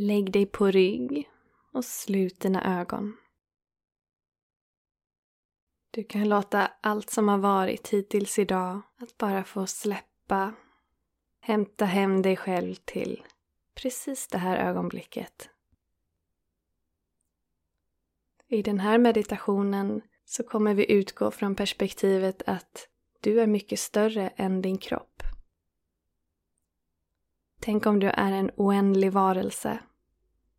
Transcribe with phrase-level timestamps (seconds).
[0.00, 1.30] Lägg dig på rygg
[1.72, 3.16] och slut dina ögon.
[5.90, 10.54] Du kan låta allt som har varit hittills idag att bara få släppa.
[11.40, 13.22] Hämta hem dig själv till
[13.74, 15.50] precis det här ögonblicket.
[18.46, 22.88] I den här meditationen så kommer vi utgå från perspektivet att
[23.20, 25.22] du är mycket större än din kropp.
[27.60, 29.78] Tänk om du är en oändlig varelse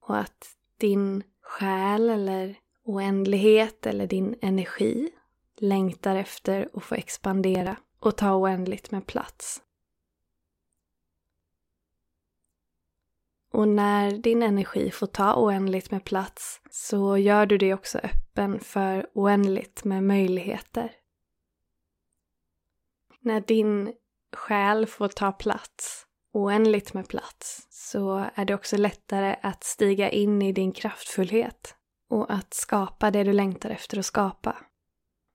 [0.00, 5.10] och att din själ eller oändlighet eller din energi
[5.56, 9.62] längtar efter att få expandera och ta oändligt med plats.
[13.52, 18.60] Och när din energi får ta oändligt med plats så gör du dig också öppen
[18.60, 20.92] för oändligt med möjligheter.
[23.20, 23.92] När din
[24.32, 26.05] själ får ta plats,
[26.36, 31.76] oändligt med plats, så är det också lättare att stiga in i din kraftfullhet
[32.08, 34.56] och att skapa det du längtar efter att skapa.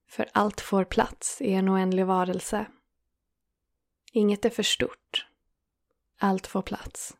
[0.08, 2.66] För allt får plats i en oändlig varelse.
[4.12, 5.26] Inget är för stort.
[6.18, 7.16] Allt får plats.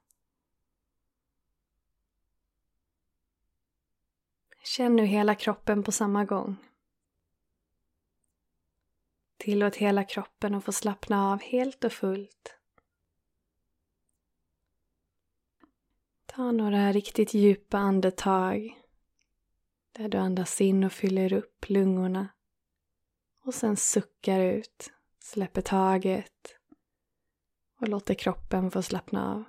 [4.64, 6.56] Känn nu hela kroppen på samma gång.
[9.36, 12.61] Tillåt hela kroppen att få slappna av helt och fullt.
[16.34, 18.80] Ta några riktigt djupa andetag
[19.92, 22.28] där du andas in och fyller upp lungorna
[23.44, 26.56] och sen suckar ut, släpper taget
[27.80, 29.44] och låter kroppen få slappna av.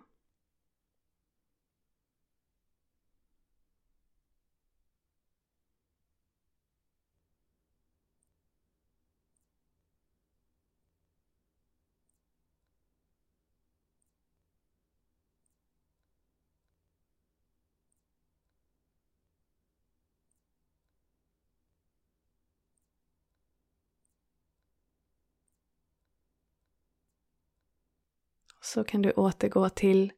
[28.64, 30.12] så kan du återgå till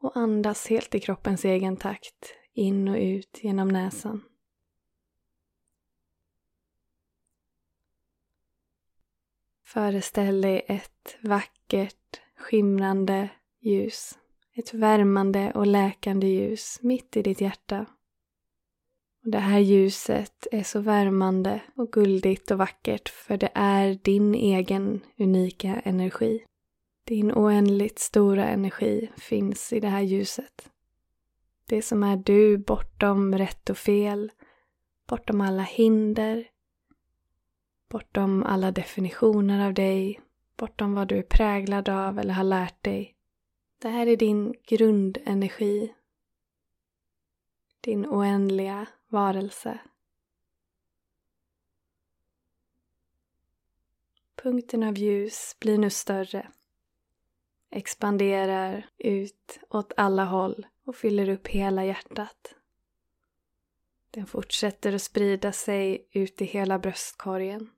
[0.00, 4.22] och andas helt i kroppens egen takt in och ut genom näsan.
[9.64, 13.28] Föreställ dig ett vackert, skimrande
[13.60, 14.18] ljus.
[14.54, 17.86] Ett värmande och läkande ljus mitt i ditt hjärta.
[19.24, 24.34] Och det här ljuset är så värmande och guldigt och vackert för det är din
[24.34, 26.44] egen unika energi.
[27.08, 30.70] Din oändligt stora energi finns i det här ljuset.
[31.66, 34.32] Det som är du bortom rätt och fel,
[35.06, 36.48] bortom alla hinder,
[37.88, 40.20] bortom alla definitioner av dig,
[40.56, 43.16] bortom vad du är präglad av eller har lärt dig.
[43.78, 45.94] Det här är din grundenergi.
[47.80, 49.78] Din oändliga varelse.
[54.42, 56.50] Punkten av ljus blir nu större
[57.70, 62.54] expanderar ut åt alla håll och fyller upp hela hjärtat.
[64.10, 67.70] Den fortsätter att sprida sig ut i hela bröstkorgen.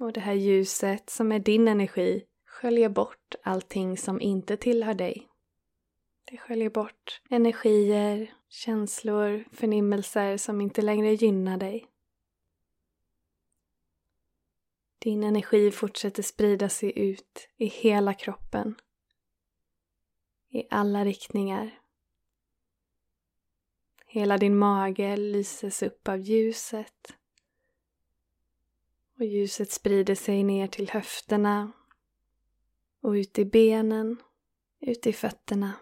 [0.00, 5.28] Och det här ljuset som är din energi sköljer bort allting som inte tillhör dig.
[6.24, 11.86] Det sköljer bort energier, känslor, förnimmelser som inte längre gynnar dig.
[15.04, 18.74] Din energi fortsätter sprida sig ut i hela kroppen.
[20.48, 21.80] I alla riktningar.
[24.06, 27.16] Hela din mage lyses upp av ljuset.
[29.18, 31.72] Och ljuset sprider sig ner till höfterna
[33.00, 34.22] och ut i benen,
[34.80, 35.72] ut i fötterna.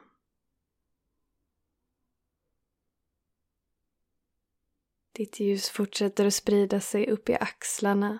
[5.12, 8.18] Ditt ljus fortsätter att sprida sig upp i axlarna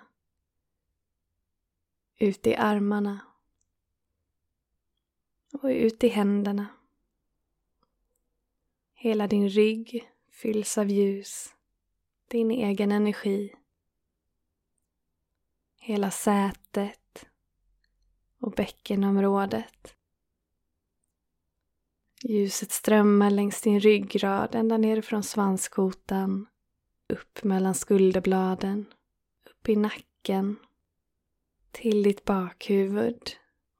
[2.17, 3.19] ut i armarna
[5.53, 6.67] och ut i händerna.
[8.93, 11.55] Hela din rygg fylls av ljus,
[12.27, 13.55] din egen energi.
[15.79, 17.25] Hela sätet
[18.39, 19.95] och bäckenområdet.
[22.23, 26.47] Ljuset strömmar längs din ryggrad ända ner från svanskotan,
[27.07, 28.85] upp mellan skulderbladen,
[29.49, 30.55] upp i nacken
[31.73, 33.21] till ditt bakhuvud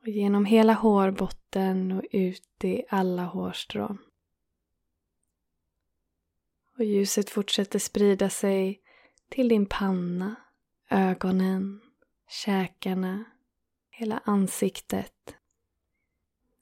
[0.01, 3.97] och genom hela hårbotten och ut i alla hårstrån.
[6.77, 8.81] Och ljuset fortsätter sprida sig
[9.29, 10.35] till din panna,
[10.89, 11.81] ögonen,
[12.29, 13.23] käkarna,
[13.89, 15.35] hela ansiktet.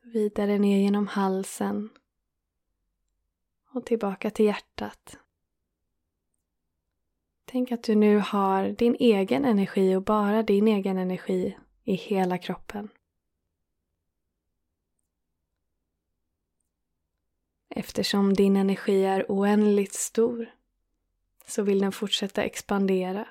[0.04, 1.89] vidare ner genom halsen
[3.74, 5.18] och tillbaka till hjärtat.
[7.51, 12.38] Tänk att du nu har din egen energi och bara din egen energi i hela
[12.38, 12.89] kroppen.
[17.69, 20.51] Eftersom din energi är oändligt stor
[21.48, 23.27] så vill den fortsätta expandera.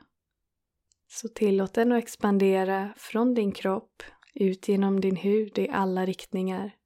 [1.09, 4.03] Så tillåt den att expandera från din kropp
[4.35, 6.77] ut genom din hud i alla riktningar.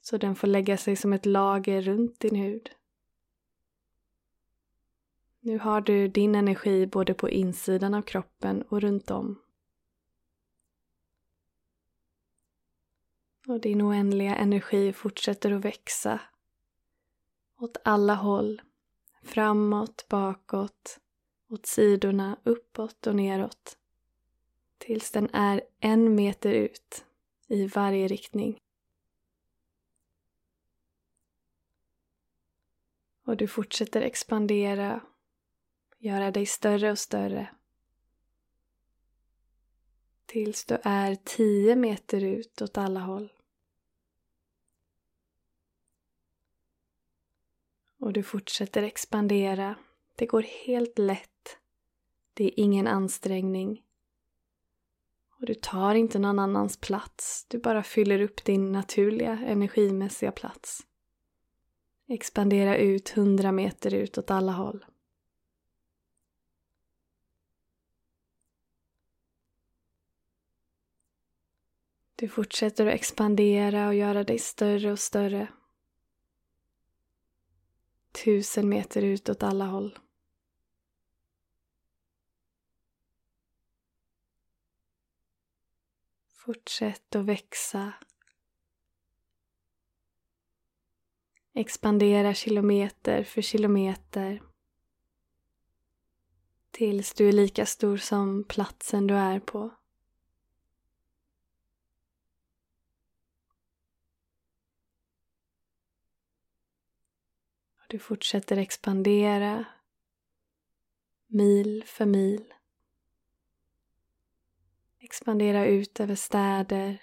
[0.00, 2.70] Så den får lägga sig som ett lager runt din hud.
[5.48, 9.42] Nu har du din energi både på insidan av kroppen och runt om.
[13.46, 16.20] Och din oändliga energi fortsätter att växa
[17.58, 18.62] åt alla håll.
[19.22, 21.00] Framåt, bakåt,
[21.48, 23.78] åt sidorna, uppåt och neråt.
[24.78, 27.04] Tills den är en meter ut
[27.46, 28.60] i varje riktning.
[33.24, 35.00] Och du fortsätter expandera,
[35.98, 37.48] göra dig större och större.
[40.26, 43.32] Tills du är 10 meter ut åt alla håll.
[47.98, 49.74] Och du fortsätter expandera.
[50.16, 51.58] Det går helt lätt.
[52.34, 53.82] Det är ingen ansträngning.
[55.40, 57.46] Och du tar inte någon annans plats.
[57.48, 60.86] Du bara fyller upp din naturliga energimässiga plats.
[62.08, 64.84] Expandera ut hundra meter ut åt alla håll.
[72.18, 75.48] Du fortsätter att expandera och göra dig större och större
[78.12, 79.98] tusen meter ut åt alla håll.
[86.28, 87.92] Fortsätt att växa.
[91.52, 94.42] Expandera kilometer för kilometer
[96.70, 99.70] tills du är lika stor som platsen du är på.
[107.90, 109.64] Du fortsätter expandera
[111.26, 112.54] mil för mil.
[114.98, 117.02] Expandera ut över städer,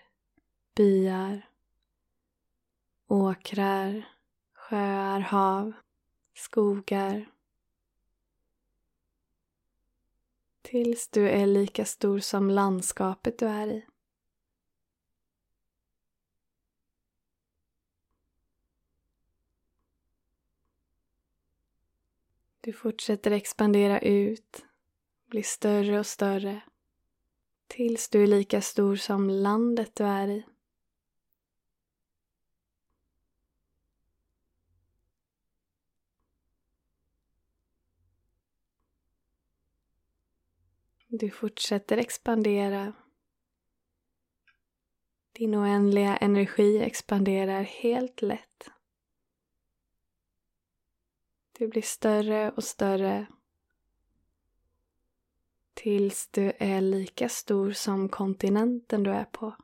[0.75, 1.49] byar,
[3.07, 4.07] åkrar,
[4.53, 5.73] sjöar, hav,
[6.33, 7.31] skogar.
[10.61, 13.85] Tills du är lika stor som landskapet du är i.
[22.65, 24.65] Du fortsätter expandera ut,
[25.25, 26.62] blir större och större
[27.67, 30.45] tills du är lika stor som landet du är i.
[41.07, 42.94] Du fortsätter expandera.
[45.31, 48.75] Din oändliga energi expanderar helt lätt.
[51.57, 53.25] Du blir större och större
[55.73, 59.55] tills du är lika stor som kontinenten du är på.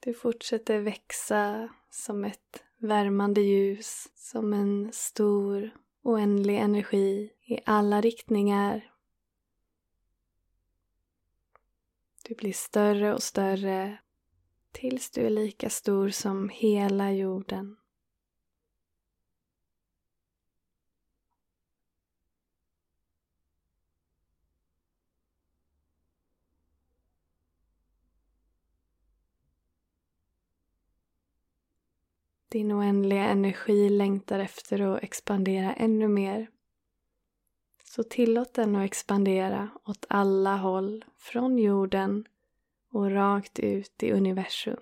[0.00, 5.70] Du fortsätter växa som ett värmande ljus, som en stor
[6.02, 8.93] oändlig energi i alla riktningar
[12.28, 13.98] Du blir större och större
[14.72, 17.76] tills du är lika stor som hela jorden.
[32.48, 36.53] Din oändliga energi längtar efter att expandera ännu mer.
[37.94, 42.28] Så tillåt den att expandera åt alla håll, från jorden
[42.90, 44.80] och rakt ut i universum.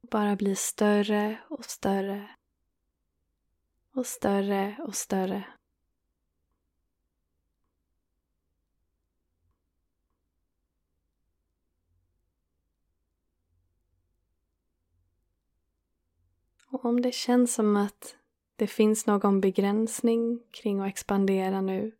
[0.00, 2.30] Bara bli större och större
[3.94, 5.44] och större och större.
[16.66, 18.16] Och om det känns som att
[18.62, 21.92] det finns någon begränsning kring att expandera nu,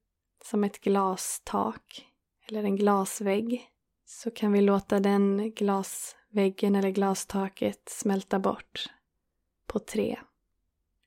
[0.44, 2.06] som ett glastak
[2.48, 3.70] eller en glasvägg,
[4.04, 8.90] så kan vi låta den glasväggen eller glastaket smälta bort
[9.66, 10.18] på tre.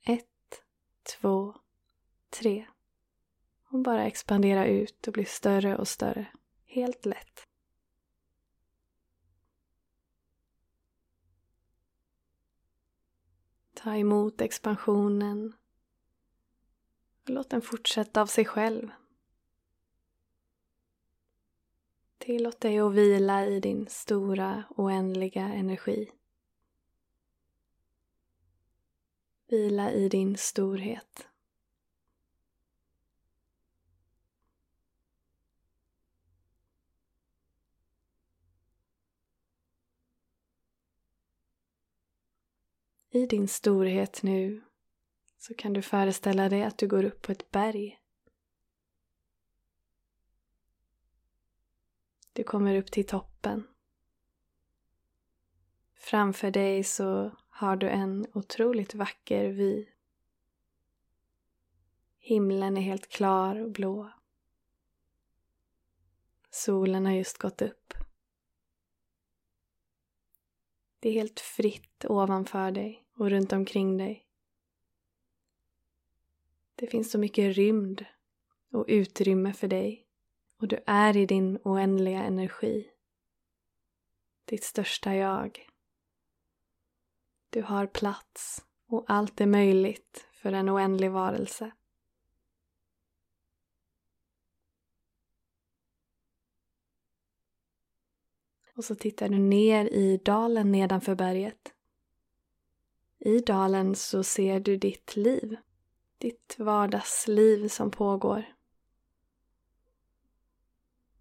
[0.05, 0.63] Ett,
[1.19, 1.55] två,
[2.39, 2.65] tre.
[3.71, 6.25] Och bara expandera ut och bli större och större.
[6.65, 7.44] Helt lätt.
[13.85, 15.53] Ta emot expansionen
[17.23, 18.89] och låt den fortsätta av sig själv.
[22.17, 26.11] Tillåt dig att vila i din stora, oändliga energi.
[29.47, 31.27] Vila i din storhet.
[43.15, 44.61] I din storhet nu
[45.37, 47.99] så kan du föreställa dig att du går upp på ett berg.
[52.33, 53.67] Du kommer upp till toppen.
[55.93, 59.87] Framför dig så har du en otroligt vacker vy.
[62.19, 64.11] Himlen är helt klar och blå.
[66.49, 67.93] Solen har just gått upp.
[70.99, 74.27] Det är helt fritt ovanför dig och runt omkring dig.
[76.75, 78.05] Det finns så mycket rymd
[78.71, 80.05] och utrymme för dig
[80.57, 82.91] och du är i din oändliga energi.
[84.45, 85.69] Ditt största jag.
[87.49, 91.71] Du har plats och allt är möjligt för en oändlig varelse.
[98.75, 101.74] Och så tittar du ner i dalen nedanför berget.
[103.25, 105.57] I dalen så ser du ditt liv.
[106.17, 108.45] Ditt vardagsliv som pågår.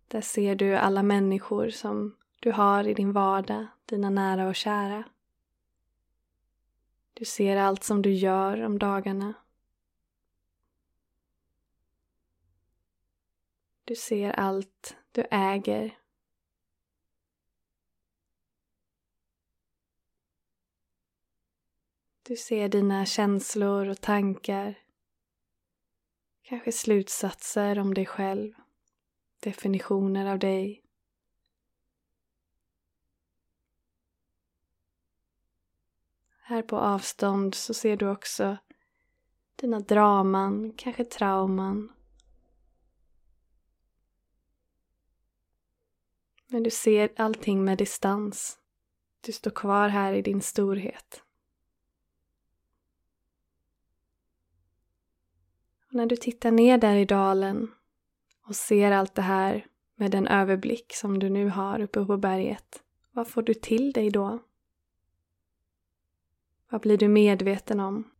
[0.08, 5.04] Där ser du alla människor som du har i din vardag, dina nära och kära.
[7.14, 9.34] Du ser allt som du gör om dagarna.
[13.84, 15.98] Du ser allt du äger
[22.26, 24.78] Du ser dina känslor och tankar.
[26.42, 28.52] Kanske slutsatser om dig själv.
[29.40, 30.84] Definitioner av dig.
[36.42, 38.56] Här på avstånd så ser du också
[39.56, 41.92] dina draman, kanske trauman.
[46.46, 48.58] Men du ser allting med distans.
[49.20, 51.24] Du står kvar här i din storhet.
[55.94, 57.70] När du tittar ner där i dalen
[58.46, 62.82] och ser allt det här med den överblick som du nu har uppe på berget,
[63.12, 64.38] vad får du till dig då?
[66.70, 68.10] Vad blir du medveten om?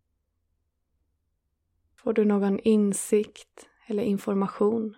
[1.97, 4.97] Får du någon insikt eller information?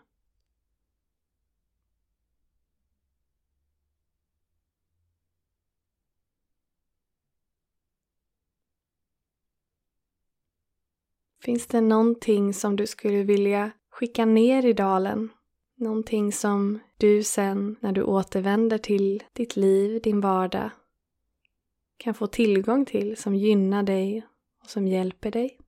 [11.46, 15.28] Finns det någonting som du skulle vilja skicka ner i dalen?
[15.76, 20.70] Någonting som du sen när du återvänder till ditt liv, din vardag
[21.96, 24.26] kan få tillgång till som gynnar dig
[24.62, 25.58] och som hjälper dig?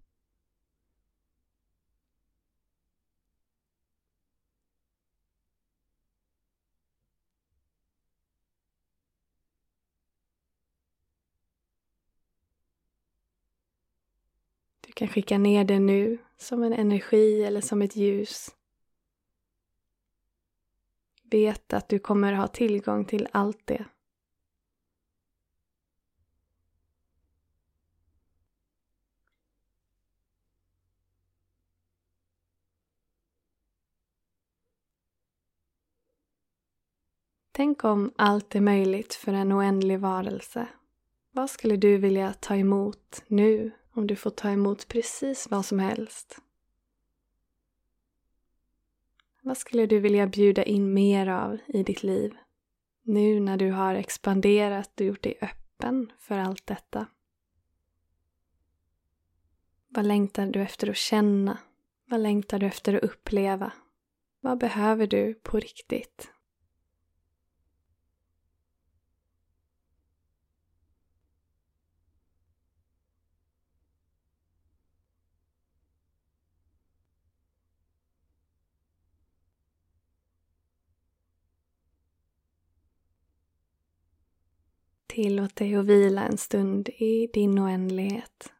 [14.98, 18.54] Kan skicka ner det nu som en energi eller som ett ljus.
[21.22, 23.84] Vet att du kommer ha tillgång till allt det.
[37.52, 40.68] Tänk om allt är möjligt för en oändlig varelse.
[41.30, 45.78] Vad skulle du vilja ta emot nu om du får ta emot precis vad som
[45.78, 46.38] helst.
[49.42, 52.36] Vad skulle du vilja bjuda in mer av i ditt liv?
[53.02, 57.06] Nu när du har expanderat och gjort dig öppen för allt detta.
[59.88, 61.58] Vad längtar du efter att känna?
[62.04, 63.72] Vad längtar du efter att uppleva?
[64.40, 66.32] Vad behöver du på riktigt?
[85.18, 88.52] Tillåt dig att vila en stund i din oändlighet.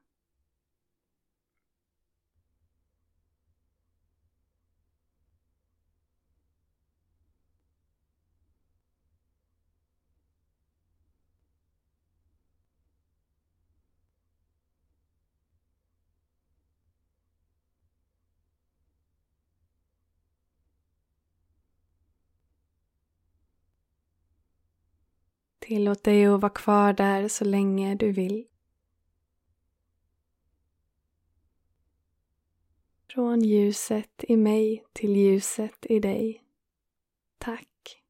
[25.69, 28.47] Tillåt dig att vara kvar där så länge du vill.
[33.13, 36.43] Från ljuset i mig till ljuset i dig.
[37.39, 38.03] Tack.